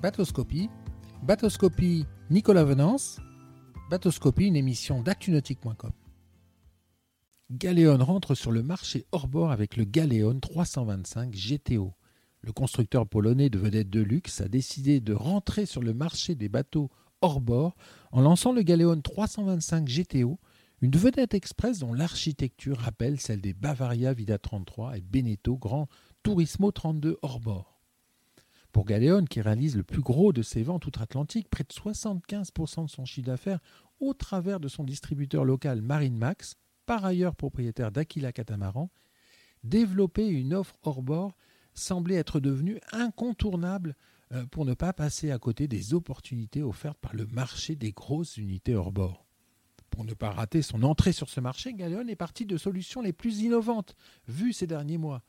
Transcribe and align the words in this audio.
Batoscopie. 0.00 0.70
Batoscopie, 1.24 2.06
Nicolas 2.30 2.62
Venance. 2.62 3.18
Batoscopie, 3.90 4.46
une 4.46 4.54
émission 4.54 5.02
d'actunautique.com. 5.02 5.90
Galéon 7.50 7.98
rentre 7.98 8.36
sur 8.36 8.52
le 8.52 8.62
marché 8.62 9.06
hors 9.10 9.26
bord 9.26 9.50
avec 9.50 9.76
le 9.76 9.82
Galéon 9.82 10.38
325 10.38 11.34
GTO. 11.34 11.94
Le 12.42 12.52
constructeur 12.52 13.08
polonais 13.08 13.50
de 13.50 13.58
vedettes 13.58 13.90
de 13.90 14.00
luxe 14.00 14.40
a 14.40 14.46
décidé 14.46 15.00
de 15.00 15.14
rentrer 15.14 15.66
sur 15.66 15.82
le 15.82 15.92
marché 15.92 16.36
des 16.36 16.48
bateaux 16.48 16.90
hors 17.20 17.40
bord 17.40 17.74
en 18.12 18.20
lançant 18.20 18.52
le 18.52 18.62
Galéon 18.62 19.00
325 19.00 19.84
GTO, 19.84 20.38
une 20.80 20.92
vedette 20.92 21.34
express 21.34 21.80
dont 21.80 21.92
l'architecture 21.92 22.78
rappelle 22.78 23.18
celle 23.18 23.40
des 23.40 23.52
Bavaria 23.52 24.12
Vida 24.12 24.38
33 24.38 24.98
et 24.98 25.00
Beneteau 25.00 25.56
Grand 25.56 25.88
Turismo 26.22 26.70
32 26.70 27.18
hors 27.22 27.40
bord. 27.40 27.77
Pour 28.72 28.84
Galéon, 28.84 29.24
qui 29.24 29.40
réalise 29.40 29.76
le 29.76 29.82
plus 29.82 30.02
gros 30.02 30.32
de 30.32 30.42
ses 30.42 30.62
ventes 30.62 30.86
outre-Atlantique, 30.86 31.48
près 31.48 31.64
de 31.64 31.72
75% 31.72 32.84
de 32.84 32.90
son 32.90 33.04
chiffre 33.04 33.26
d'affaires 33.26 33.60
au 34.00 34.14
travers 34.14 34.60
de 34.60 34.68
son 34.68 34.84
distributeur 34.84 35.44
local 35.44 35.82
Marine 35.82 36.16
Max, 36.16 36.56
par 36.86 37.04
ailleurs 37.04 37.34
propriétaire 37.34 37.90
d'Aquila 37.90 38.32
Catamaran, 38.32 38.90
développer 39.64 40.26
une 40.26 40.54
offre 40.54 40.76
hors 40.82 41.02
bord 41.02 41.36
semblait 41.74 42.16
être 42.16 42.40
devenue 42.40 42.80
incontournable 42.92 43.96
euh, 44.32 44.44
pour 44.46 44.64
ne 44.64 44.74
pas 44.74 44.92
passer 44.92 45.30
à 45.30 45.38
côté 45.38 45.68
des 45.68 45.94
opportunités 45.94 46.62
offertes 46.62 46.98
par 46.98 47.14
le 47.14 47.26
marché 47.26 47.76
des 47.76 47.92
grosses 47.92 48.36
unités 48.36 48.74
hors 48.74 48.92
bord. 48.92 49.24
Pour 49.90 50.04
ne 50.04 50.14
pas 50.14 50.30
rater 50.30 50.62
son 50.62 50.82
entrée 50.82 51.12
sur 51.12 51.30
ce 51.30 51.40
marché, 51.40 51.72
Galéon 51.72 52.06
est 52.08 52.16
parti 52.16 52.44
de 52.44 52.56
solutions 52.56 53.00
les 53.00 53.12
plus 53.12 53.40
innovantes 53.40 53.96
vues 54.26 54.52
ces 54.52 54.66
derniers 54.66 54.98
mois, 54.98 55.22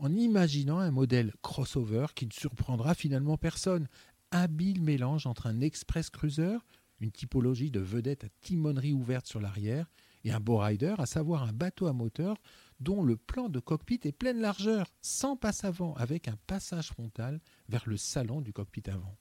en 0.00 0.14
imaginant 0.14 0.78
un 0.78 0.90
modèle 0.90 1.32
crossover 1.42 2.06
qui 2.14 2.26
ne 2.26 2.32
surprendra 2.32 2.94
finalement 2.94 3.36
personne. 3.36 3.86
Habile 4.30 4.82
mélange 4.82 5.26
entre 5.26 5.46
un 5.46 5.60
express 5.60 6.08
cruiser, 6.08 6.56
une 7.00 7.10
typologie 7.10 7.70
de 7.70 7.80
vedette 7.80 8.24
à 8.24 8.28
timonerie 8.40 8.92
ouverte 8.92 9.26
sur 9.26 9.40
l'arrière, 9.40 9.90
et 10.24 10.32
un 10.32 10.40
beau 10.40 10.58
rider, 10.58 10.94
à 10.98 11.06
savoir 11.06 11.42
un 11.42 11.52
bateau 11.52 11.86
à 11.86 11.92
moteur 11.92 12.36
dont 12.78 13.02
le 13.02 13.16
plan 13.16 13.48
de 13.48 13.60
cockpit 13.60 14.00
est 14.04 14.12
pleine 14.12 14.40
largeur, 14.40 14.90
sans 15.02 15.36
passe 15.36 15.64
avant, 15.64 15.94
avec 15.94 16.28
un 16.28 16.36
passage 16.46 16.88
frontal 16.88 17.40
vers 17.68 17.82
le 17.86 17.96
salon 17.96 18.40
du 18.40 18.52
cockpit 18.52 18.88
avant. 18.88 19.16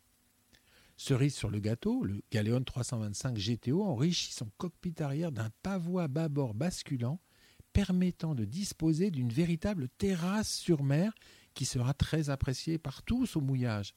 Cerise 0.96 1.36
sur 1.36 1.50
le 1.50 1.60
gâteau, 1.60 2.04
le 2.04 2.22
Galéon 2.32 2.64
325 2.64 3.38
GTO 3.38 3.84
enrichit 3.84 4.34
son 4.34 4.50
cockpit 4.58 4.96
arrière 5.00 5.32
d'un 5.32 5.50
pavois 5.64 6.08
bâbord 6.08 6.54
basculant 6.54 7.20
permettant 7.74 8.36
de 8.36 8.46
disposer 8.46 9.12
d'une 9.12 9.30
véritable 9.30 9.90
terrasse 9.98 10.52
sur 10.54 10.84
mer 10.84 11.14
qui 11.54 11.66
sera 11.66 11.94
très 11.94 12.30
appréciée 12.30 12.78
par 12.78 13.04
tous 13.04 13.36
au 13.36 13.42
mouillage. 13.42 13.94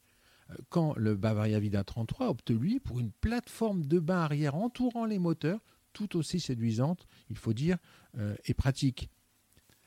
Euh, 0.50 0.54
quand 0.68 0.94
le 0.96 1.16
Bavaria 1.16 1.60
Vida 1.60 1.84
33 1.84 2.28
opte 2.28 2.50
lui 2.50 2.80
pour 2.80 3.00
une 3.00 3.12
plateforme 3.12 3.84
de 3.84 3.98
bain 3.98 4.20
arrière 4.20 4.54
entourant 4.54 5.04
les 5.04 5.18
moteurs, 5.18 5.60
tout 5.92 6.16
aussi 6.16 6.40
séduisante, 6.40 7.06
il 7.28 7.36
faut 7.36 7.52
dire, 7.52 7.76
euh, 8.18 8.34
et 8.46 8.54
pratique. 8.54 9.10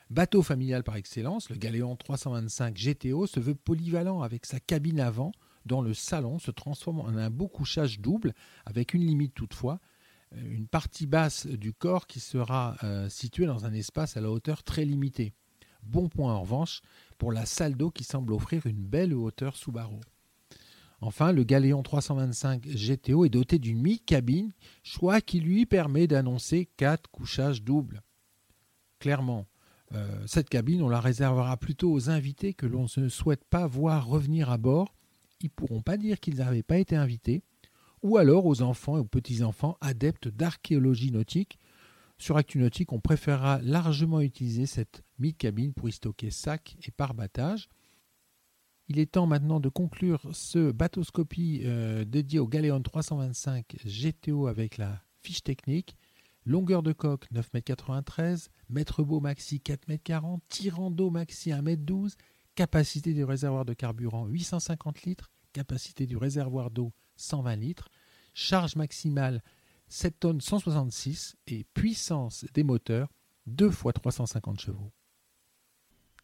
Bateau 0.10 0.44
familial 0.44 0.84
par 0.84 0.98
excellence, 0.98 1.50
le 1.50 1.56
Galéon 1.56 1.96
325 1.96 2.76
GTO 2.76 3.26
se 3.26 3.40
veut 3.40 3.56
polyvalent 3.56 4.22
avec 4.22 4.46
sa 4.46 4.60
cabine 4.60 5.00
avant, 5.00 5.32
dont 5.66 5.82
le 5.82 5.96
salon 5.96 6.38
se 6.38 6.52
transforme 6.52 7.00
en 7.00 7.08
un 7.08 7.32
beau 7.32 7.48
couchage 7.48 8.00
double, 8.00 8.34
avec 8.66 8.94
une 8.94 9.04
limite 9.04 9.34
toutefois, 9.34 9.80
une 10.44 10.68
partie 10.68 11.08
basse 11.08 11.48
du 11.48 11.74
corps 11.74 12.08
qui 12.08 12.20
sera 12.20 12.76
euh, 12.84 13.10
située 13.10 13.46
dans 13.46 13.66
un 13.66 13.74
espace 13.74 14.18
à 14.18 14.22
la 14.22 14.30
hauteur 14.30 14.64
très 14.64 14.86
limitée. 14.86 15.34
Bon 15.84 16.10
point 16.10 16.34
en 16.34 16.42
revanche 16.42 16.82
pour 17.18 17.32
la 17.32 17.46
salle 17.46 17.76
d'eau 17.76 17.92
qui 17.92 18.04
semble 18.04 18.34
offrir 18.34 18.66
une 18.66 18.84
belle 18.84 19.14
hauteur 19.14 19.56
sous 19.56 19.72
barreau. 19.72 20.02
Enfin, 21.02 21.32
le 21.32 21.44
Galéon 21.44 21.84
325 21.84 22.66
GTO 22.68 23.26
est 23.26 23.30
doté 23.30 23.60
d'une 23.60 23.82
mi-cabine, 23.82 24.54
choix 24.82 25.22
qui 25.22 25.40
lui 25.40 25.66
permet 25.66 26.08
d'annoncer 26.08 26.68
quatre 26.78 27.10
couchages 27.12 27.62
doubles. 27.62 28.02
Clairement, 29.00 29.46
euh, 29.94 30.24
cette 30.26 30.50
cabine, 30.50 30.82
on 30.82 30.90
la 30.90 31.00
réservera 31.00 31.58
plutôt 31.58 31.92
aux 31.92 32.10
invités 32.10 32.54
que 32.54 32.66
l'on 32.66 32.88
ne 32.98 33.10
souhaite 33.10 33.44
pas 33.44 33.68
voir 33.68 34.08
revenir 34.08 34.50
à 34.50 34.58
bord. 34.58 34.96
Ils 35.42 35.48
ne 35.48 35.50
pourront 35.50 35.82
pas 35.82 35.98
dire 35.98 36.20
qu'ils 36.20 36.38
n'avaient 36.38 36.64
pas 36.64 36.78
été 36.78 36.96
invités 36.96 37.44
ou 38.02 38.18
alors 38.18 38.46
aux 38.46 38.62
enfants 38.62 38.98
et 38.98 39.00
aux 39.00 39.06
petits-enfants 39.06 39.78
adeptes 39.82 40.28
d'archéologie 40.28 41.12
nautique. 41.12 41.60
Sur 42.18 42.38
ActuNautique, 42.38 42.94
on 42.94 43.00
préférera 43.00 43.60
largement 43.62 44.22
utiliser 44.22 44.66
cette 44.66 45.04
mid-cabine 45.20 45.74
pour 45.74 45.90
y 45.90 45.92
stocker 45.92 46.32
sacs 46.32 46.78
et 46.88 46.92
parbattage. 46.92 47.68
Il 48.88 49.00
est 49.00 49.14
temps 49.14 49.26
maintenant 49.26 49.60
de 49.60 49.70
conclure 49.70 50.22
ce 50.32 50.72
bateauscopie 50.72 51.62
euh, 51.66 52.06
dédié 52.06 52.40
au 52.40 52.48
Galéon 52.48 52.82
325 52.82 53.78
GTO 53.86 54.48
avec 54.48 54.78
la 54.78 55.02
fiche 55.22 55.44
technique. 55.44 55.98
Longueur 56.46 56.84
de 56.84 56.94
coque 56.94 57.26
9,93 57.32 58.22
m, 58.22 58.38
mètre 58.70 59.04
beau 59.04 59.20
maxi 59.20 59.58
4,40 59.66 60.34
m, 60.34 60.40
tirant 60.48 60.92
d'eau 60.92 61.10
maxi 61.10 61.50
1,12 61.50 62.04
m, 62.04 62.10
capacité 62.54 63.14
du 63.14 63.24
réservoir 63.24 63.66
de 63.66 63.74
carburant 63.74 64.28
850 64.28 65.02
litres, 65.02 65.32
capacité 65.52 66.06
du 66.06 66.18
réservoir 66.18 66.70
d'eau 66.70 66.94
120 67.18 67.56
litres, 67.56 67.90
charge 68.34 68.76
maximale 68.76 69.42
7 69.88 70.20
tonnes 70.20 70.42
166 70.42 71.36
et 71.48 71.66
puissance 71.74 72.46
des 72.54 72.64
moteurs 72.64 73.10
2 73.48 73.70
fois 73.70 73.94
350 73.94 74.60
chevaux. 74.60 74.92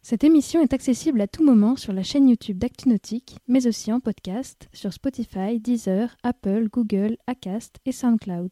Cette 0.04 0.24
émission 0.24 0.60
est 0.60 0.72
accessible 0.72 1.20
à 1.20 1.28
tout 1.28 1.44
moment 1.44 1.76
sur 1.76 1.92
la 1.92 2.02
chaîne 2.02 2.28
YouTube 2.28 2.58
d'ActuNautique, 2.58 3.36
mais 3.46 3.68
aussi 3.68 3.92
en 3.92 4.00
podcast 4.00 4.68
sur 4.72 4.92
Spotify, 4.92 5.60
Deezer, 5.60 6.16
Apple, 6.24 6.68
Google, 6.72 7.16
Acast 7.28 7.78
et 7.86 7.92
SoundCloud. 7.92 8.50